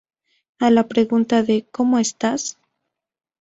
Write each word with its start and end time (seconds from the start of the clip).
A 0.57 0.71
la 0.71 0.87
pregunta 0.87 1.43
de 1.43 1.67
"¿cómo 1.71 1.99
estás? 1.99 2.57